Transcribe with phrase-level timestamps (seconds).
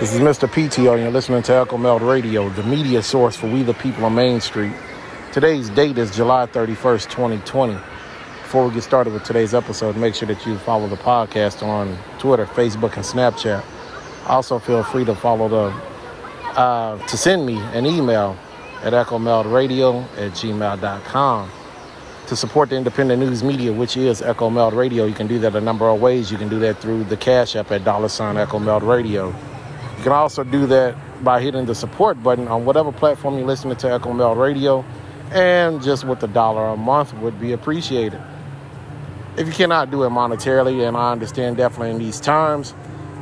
[0.00, 0.48] This is Mr.
[0.48, 4.04] PTO, and you're listening to Echo Meld Radio, the media source for We the People
[4.04, 4.72] on Main Street.
[5.32, 7.74] Today's date is July 31st, 2020.
[7.74, 11.96] Before we get started with today's episode, make sure that you follow the podcast on
[12.18, 13.64] Twitter, Facebook, and Snapchat.
[14.26, 15.74] Also, feel free to follow the
[16.58, 18.36] uh, to send me an email
[18.82, 21.50] at echomeldradio at gmail.com.
[22.26, 25.54] To support the independent news media, which is Echo Meld Radio, you can do that
[25.54, 26.32] a number of ways.
[26.32, 29.34] You can do that through the Cash App at dollar sign Echo Meld Radio.
[30.02, 33.76] You can also do that by hitting the support button on whatever platform you're listening
[33.76, 34.84] to Echo Meld Radio,
[35.30, 38.20] and just with a dollar a month would be appreciated.
[39.36, 42.74] If you cannot do it monetarily, and I understand definitely in these times,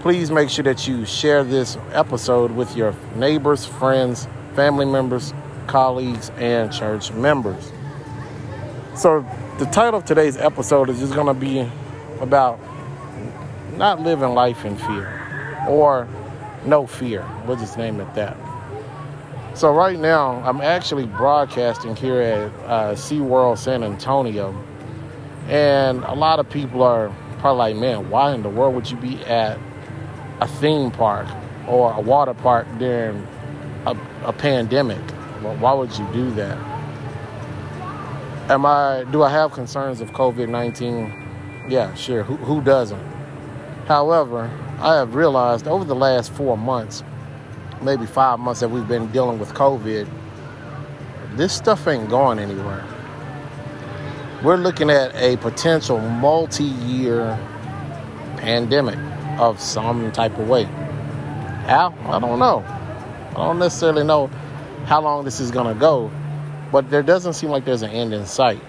[0.00, 5.34] please make sure that you share this episode with your neighbors, friends, family members,
[5.66, 7.70] colleagues, and church members.
[8.96, 9.26] So,
[9.58, 11.70] the title of today's episode is just going to be
[12.22, 12.58] about
[13.76, 15.18] not living life in fear
[15.68, 16.08] or
[16.66, 17.26] no fear.
[17.46, 18.36] We'll just name it that.
[19.54, 24.54] So, right now, I'm actually broadcasting here at uh, SeaWorld San Antonio.
[25.48, 28.96] And a lot of people are probably like, man, why in the world would you
[28.96, 29.58] be at
[30.40, 31.26] a theme park
[31.68, 33.26] or a water park during
[33.84, 35.02] a, a pandemic?
[35.42, 36.56] Well, why would you do that?
[38.48, 41.70] Am I do I have concerns of COVID-19?
[41.70, 42.22] Yeah, sure.
[42.22, 43.02] Who, who doesn't?
[43.86, 44.50] However,
[44.82, 47.04] I have realized over the last four months,
[47.82, 50.08] maybe five months that we've been dealing with COVID,
[51.36, 52.84] this stuff ain't going anywhere.
[54.42, 57.38] We're looking at a potential multi-year
[58.38, 58.98] pandemic
[59.38, 60.64] of some type of way.
[60.64, 61.94] How?
[62.06, 62.64] I don't know.
[62.66, 64.26] I don't necessarily know
[64.86, 66.10] how long this is going to go,
[66.72, 68.60] but there doesn't seem like there's an end in sight.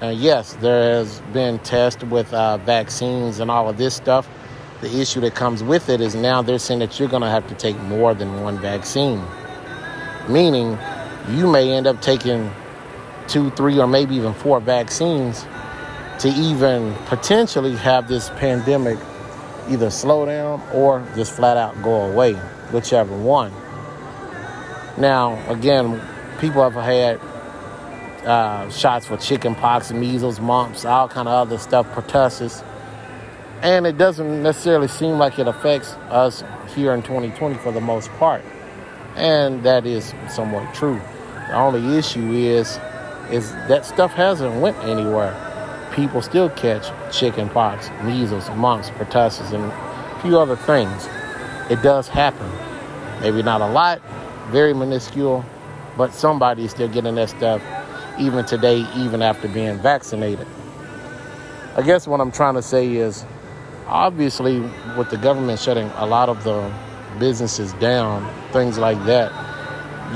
[0.00, 4.26] And yes, there has been tests with uh, vaccines and all of this stuff.
[4.80, 7.48] The issue that comes with it is now they're saying that you're going to have
[7.48, 9.22] to take more than one vaccine,
[10.28, 10.78] meaning
[11.30, 12.50] you may end up taking
[13.26, 15.46] two, three, or maybe even four vaccines
[16.18, 18.98] to even potentially have this pandemic
[19.68, 22.34] either slow down or just flat out go away,
[22.72, 23.52] whichever one.
[24.98, 26.00] Now, again,
[26.38, 27.20] people have had
[28.26, 32.64] uh, shots for chickenpox, measles, mumps, all kind of other stuff, pertussis,
[33.62, 36.44] and it doesn't necessarily seem like it affects us
[36.74, 38.42] here in 2020 for the most part,
[39.16, 41.00] and that is somewhat true.
[41.48, 42.78] The only issue is
[43.30, 45.34] is that stuff hasn't went anywhere.
[45.94, 51.08] People still catch chicken pox measles, mumps, pertussis, and a few other things.
[51.70, 52.50] It does happen.
[53.20, 54.00] Maybe not a lot,
[54.50, 55.44] very minuscule,
[55.96, 57.62] but somebody is still getting that stuff
[58.18, 60.46] even today, even after being vaccinated.
[61.76, 63.24] I guess what I'm trying to say is
[63.86, 64.60] obviously,
[64.96, 66.72] with the government shutting a lot of the
[67.18, 69.32] businesses down, things like that,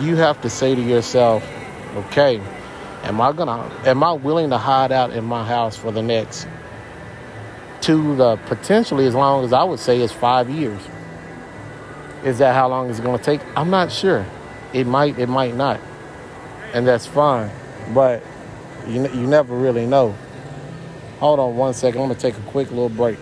[0.00, 1.44] you have to say to yourself,
[1.96, 2.40] okay,
[3.04, 6.46] am I gonna am I willing to hide out in my house for the next
[7.80, 10.80] two the potentially as long as I would say is five years?
[12.24, 13.40] Is that how long it's gonna take?
[13.56, 14.26] I'm not sure.
[14.72, 15.80] It might, it might not.
[16.72, 17.50] And that's fine.
[17.94, 18.22] But
[18.86, 20.14] you you never really know.
[21.18, 22.00] Hold on one second.
[22.00, 23.18] I'm gonna take a quick little break.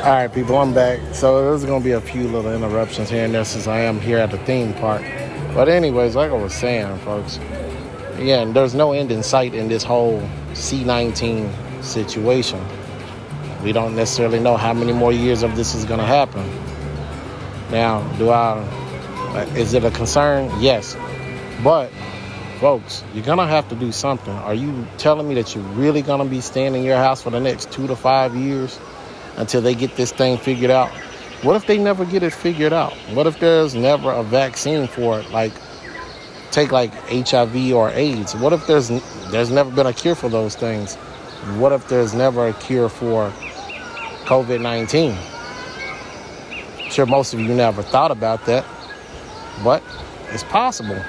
[0.00, 0.98] All right, people, I'm back.
[1.12, 4.16] So there's gonna be a few little interruptions here and there since I am here
[4.16, 5.02] at the theme park.
[5.52, 7.38] But anyways, like I was saying, folks,
[8.14, 10.22] again, there's no end in sight in this whole
[10.52, 11.52] C19
[11.84, 12.64] situation.
[13.62, 16.48] We don't necessarily know how many more years of this is gonna happen.
[17.70, 18.58] Now, do I?
[19.54, 20.50] Is it a concern?
[20.62, 20.96] Yes,
[21.62, 21.90] but
[22.58, 24.32] folks, you're gonna have to do something.
[24.32, 27.40] Are you telling me that you're really gonna be staying in your house for the
[27.40, 28.78] next two to five years
[29.36, 30.90] until they get this thing figured out?
[31.42, 32.92] What if they never get it figured out?
[33.14, 35.30] What if there's never a vaccine for it?
[35.30, 35.52] Like,
[36.50, 38.34] take like HIV or AIDS.
[38.36, 38.88] What if there's
[39.30, 40.96] there's never been a cure for those things?
[41.56, 43.30] What if there's never a cure for
[44.26, 45.16] COVID 19?
[46.90, 48.64] Sure, most of you never thought about that,
[49.62, 49.82] but
[50.32, 51.00] it's possible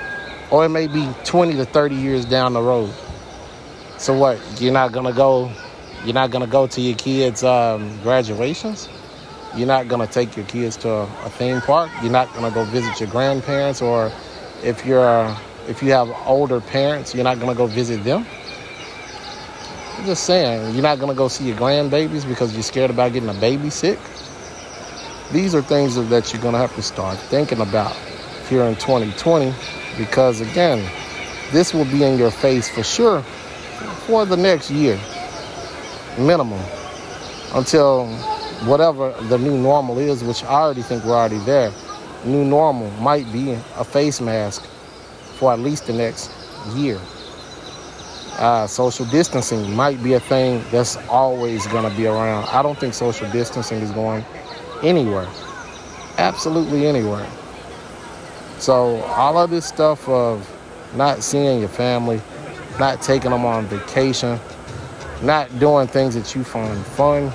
[0.51, 2.93] or it may be 20 to 30 years down the road.
[3.97, 4.39] So what?
[4.61, 5.51] You're not gonna go.
[6.03, 8.89] You're not gonna go to your kids' um, graduations.
[9.55, 11.91] You're not gonna take your kids to a, a, theme park.
[12.01, 14.11] You're not gonna go visit your grandparents, or
[14.63, 15.35] if you're
[15.67, 18.25] if you have older parents, you're not gonna go visit them.
[19.97, 23.29] I'm just saying, you're not gonna go see your grandbabies because you're scared about getting
[23.29, 23.99] a baby sick.
[25.31, 27.95] These are things that you're gonna have to start thinking about
[28.49, 29.53] here in 2020
[29.97, 30.89] because again,
[31.51, 33.21] this will be in your face for sure
[34.07, 34.99] for the next year,
[36.17, 36.61] minimum,
[37.53, 38.07] until
[38.65, 41.71] whatever the new normal is, which I already think we're already there,
[42.25, 44.63] new normal might be a face mask
[45.35, 46.31] for at least the next
[46.75, 46.99] year.
[48.37, 52.47] Uh, social distancing might be a thing that's always going to be around.
[52.49, 54.25] I don't think social distancing is going
[54.83, 55.27] anywhere.
[56.17, 57.27] Absolutely anywhere.
[58.57, 60.47] So, all of this stuff of
[60.95, 62.21] not seeing your family,
[62.79, 64.39] not taking them on vacation,
[65.23, 67.31] not doing things that you find fun,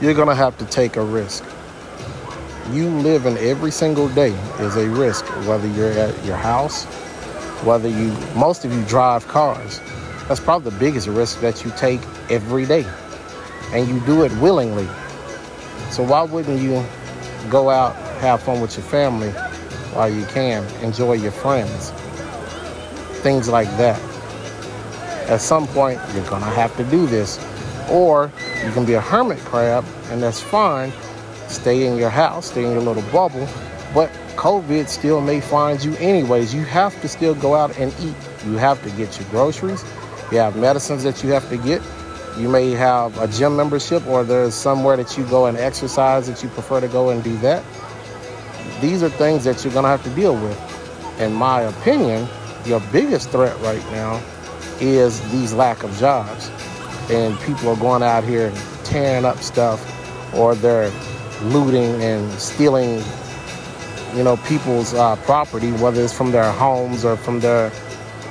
[0.00, 1.44] you're going to have to take a risk.
[2.70, 6.84] You living every single day is a risk, whether you're at your house,
[7.64, 9.80] whether you, most of you drive cars.
[10.28, 12.00] That's probably the biggest risk that you take
[12.30, 12.86] every day.
[13.72, 14.86] And you do it willingly.
[15.90, 16.84] So why wouldn't you
[17.50, 19.30] go out, have fun with your family
[19.94, 21.90] while you can, enjoy your friends?
[23.20, 24.00] Things like that.
[25.28, 27.38] At some point, you're gonna have to do this.
[27.90, 28.30] Or
[28.64, 30.92] you can be a hermit crab, and that's fine.
[31.48, 33.46] Stay in your house, stay in your little bubble,
[33.92, 36.54] but COVID still may find you anyways.
[36.54, 38.14] You have to still go out and eat.
[38.46, 39.84] You have to get your groceries.
[40.30, 41.82] You have medicines that you have to get.
[42.38, 46.42] You may have a gym membership or there's somewhere that you go and exercise that
[46.42, 47.62] you prefer to go and do that.
[48.80, 51.20] These are things that you're going to have to deal with.
[51.20, 52.26] In my opinion,
[52.64, 54.22] your biggest threat right now
[54.82, 56.50] is these lack of jobs.
[57.10, 58.52] And people are going out here
[58.84, 59.80] tearing up stuff
[60.34, 60.90] or they're
[61.44, 63.02] looting and stealing
[64.14, 67.70] you know people's uh, property whether it's from their homes or from their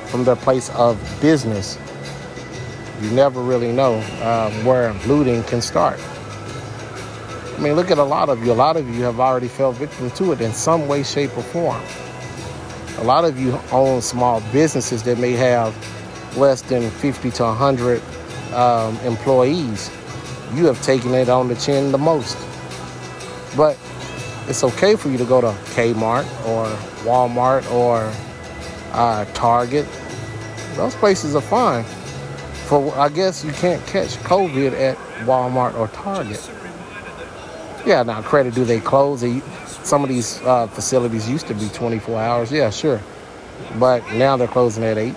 [0.07, 1.77] from their place of business
[3.01, 5.99] you never really know uh, where looting can start.
[7.57, 8.51] I mean, look at a lot of you.
[8.51, 11.43] A lot of you have already fell victim to it in some way, shape, or
[11.43, 11.81] form.
[12.99, 15.75] A lot of you own small businesses that may have
[16.35, 18.01] less than 50 to 100
[18.53, 19.89] um, employees.
[20.53, 22.37] You have taken it on the chin the most.
[23.55, 23.77] But
[24.47, 26.65] it's okay for you to go to Kmart or
[27.05, 28.11] Walmart or
[28.93, 29.87] uh, Target.
[30.75, 31.83] Those places are fine.
[32.65, 36.49] For I guess you can't catch COVID at Walmart or Target.
[37.85, 39.21] Yeah, now credit do they close?
[39.83, 42.51] Some of these uh, facilities used to be 24 hours.
[42.51, 43.01] Yeah, sure,
[43.79, 45.15] but now they're closing at eight.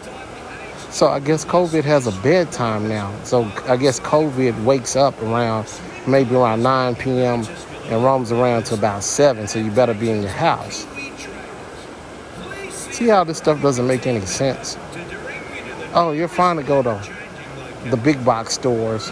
[0.94, 3.12] So I guess COVID has a bedtime now.
[3.24, 5.68] So I guess COVID wakes up around
[6.06, 7.44] maybe around 9 p.m.
[7.86, 9.48] and roams around to about 7.
[9.48, 10.86] So you better be in your house.
[12.70, 14.78] See how this stuff doesn't make any sense?
[15.94, 17.02] Oh, you're fine to go though
[17.86, 19.10] the big box stores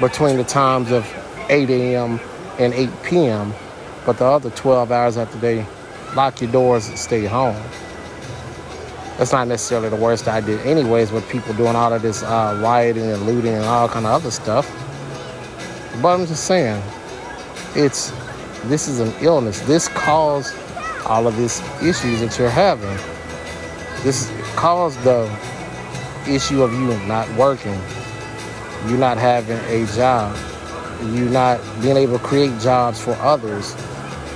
[0.00, 1.04] between the times of
[1.50, 2.18] 8 a.m.
[2.58, 3.52] and 8 p.m.
[4.06, 5.66] But the other 12 hours after they
[6.14, 7.62] lock your doors and stay home.
[9.18, 13.10] That's not necessarily the worst idea, anyways, with people doing all of this uh, rioting
[13.10, 14.70] and looting and all kind of other stuff.
[16.02, 16.82] But I'm just saying,
[17.74, 18.12] it's
[18.64, 19.60] this is an illness.
[19.60, 20.54] This caused
[21.06, 22.96] all of these issues that you're having.
[24.02, 25.30] This caused the
[26.28, 27.78] issue of you not working,
[28.86, 30.36] you not having a job,
[31.14, 33.74] you not being able to create jobs for others,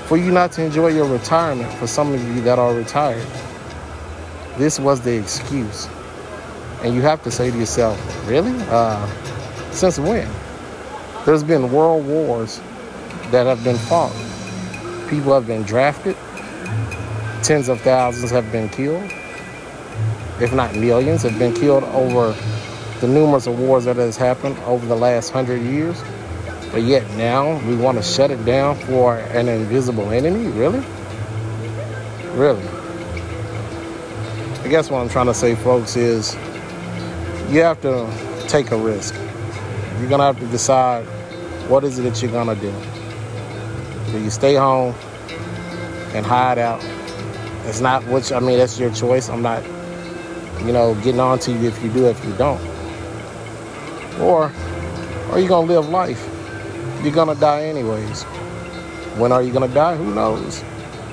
[0.06, 3.26] for you not to enjoy your retirement for some of you that are retired.
[4.60, 5.88] This was the excuse.
[6.84, 7.98] And you have to say to yourself,
[8.28, 8.54] really?
[8.68, 9.06] Uh,
[9.72, 10.28] since when?
[11.24, 12.60] There's been world wars
[13.30, 14.12] that have been fought.
[15.08, 16.16] People have been drafted.
[17.42, 19.10] Tens of thousands have been killed
[20.40, 22.34] if not millions, have been killed over
[23.00, 26.02] the numerous wars that has happened over the last hundred years.
[26.72, 30.46] But yet now we want to shut it down for an invisible enemy?
[30.52, 30.82] Really?
[32.32, 32.79] Really?
[34.70, 36.34] I guess what I'm trying to say, folks, is
[37.52, 38.08] you have to
[38.46, 39.16] take a risk.
[39.98, 41.04] You're going to have to decide
[41.68, 42.72] what is it that you're going to do.
[44.12, 44.94] Do you stay home
[46.14, 46.80] and hide out?
[47.64, 49.28] It's not which, I mean, that's your choice.
[49.28, 49.64] I'm not
[50.64, 52.60] you know, getting on to you if you do, if you don't.
[54.20, 54.52] Or
[55.32, 56.24] are you going to live life?
[57.02, 58.22] You're going to die anyways.
[59.18, 59.96] When are you going to die?
[59.96, 60.62] Who knows?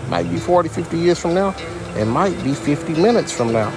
[0.09, 1.55] Might be 40, 50 years from now.
[1.97, 3.73] It might be 50 minutes from now.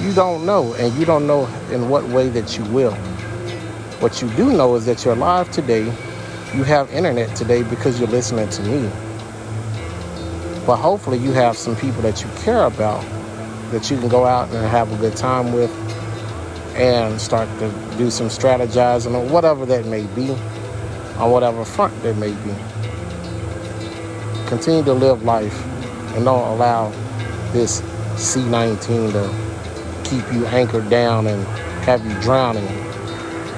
[0.00, 2.94] You don't know, and you don't know in what way that you will.
[4.00, 5.84] What you do know is that you're alive today.
[6.54, 8.88] You have internet today because you're listening to me.
[10.66, 13.04] But hopefully, you have some people that you care about
[13.70, 15.70] that you can go out and have a good time with
[16.74, 20.30] and start to do some strategizing or whatever that may be
[21.18, 22.54] on whatever front that may be.
[24.48, 25.73] Continue to live life
[26.14, 26.90] and don't allow
[27.52, 27.80] this
[28.14, 31.44] C19 to keep you anchored down and
[31.84, 32.66] have you drowning.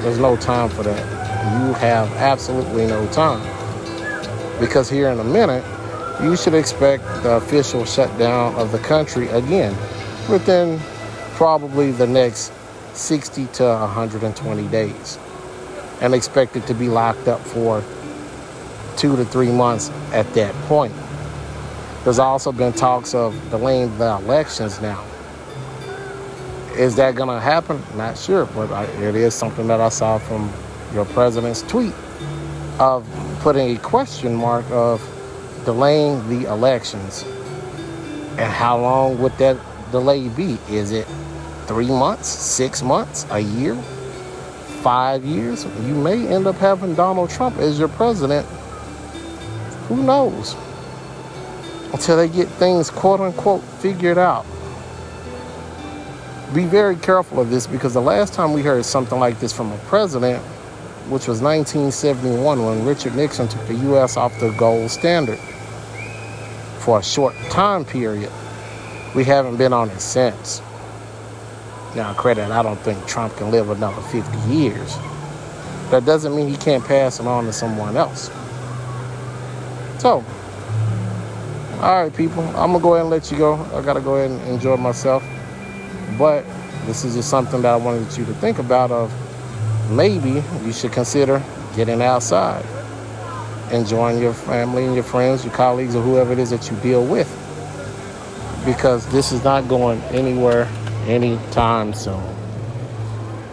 [0.03, 1.01] There's no time for that.
[1.61, 3.43] you have absolutely no time.
[4.59, 5.65] Because here in a minute,
[6.23, 9.77] you should expect the official shutdown of the country again
[10.31, 10.81] within
[11.35, 12.53] probably the next
[12.95, 15.19] 60 to 120 days
[16.01, 17.83] and expect it to be locked up for
[18.97, 20.93] two to three months at that point.
[22.07, 25.05] There's also been talks of delaying the elections now.
[26.77, 27.83] Is that going to happen?
[27.97, 30.53] Not sure, but I, it is something that I saw from
[30.95, 31.93] your president's tweet
[32.79, 33.05] of
[33.41, 35.03] putting a question mark of
[35.65, 37.25] delaying the elections.
[38.39, 39.57] And how long would that
[39.91, 40.59] delay be?
[40.71, 41.09] Is it
[41.67, 43.75] three months, six months, a year,
[44.81, 45.65] five years?
[45.85, 48.47] You may end up having Donald Trump as your president.
[49.89, 50.55] Who knows?
[51.93, 54.45] Until they get things quote unquote figured out
[56.55, 59.73] be very careful of this because the last time we heard something like this from
[59.73, 60.43] a president,
[61.09, 64.17] which was 1971 when Richard Nixon took the U.S.
[64.17, 65.39] off the gold standard
[66.79, 68.31] for a short time period,
[69.15, 70.63] we haven't been on it since.
[71.95, 74.97] Now, credit, I don't think Trump can live another 50 years.
[75.91, 78.31] That doesn't mean he can't pass it on to someone else.
[79.99, 80.25] So,
[81.81, 83.55] all right, people, I'm going to go ahead and let you go.
[83.75, 85.23] I got to go ahead and enjoy myself.
[86.19, 86.45] But
[86.87, 89.13] this is just something that I wanted you to think about of
[89.91, 91.43] maybe you should consider
[91.75, 92.65] getting outside,
[93.73, 97.05] enjoying your family and your friends, your colleagues, or whoever it is that you deal
[97.05, 97.29] with.
[98.65, 100.65] Because this is not going anywhere
[101.07, 102.23] anytime soon.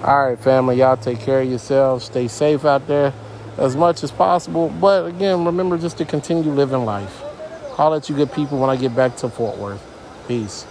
[0.03, 2.05] All right, family, y'all take care of yourselves.
[2.05, 3.13] Stay safe out there
[3.57, 4.69] as much as possible.
[4.69, 7.22] But again, remember just to continue living life.
[7.77, 9.83] I'll let you good people when I get back to Fort Worth.
[10.27, 10.65] Peace.